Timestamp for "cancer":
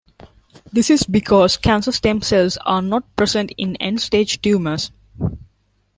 1.57-1.91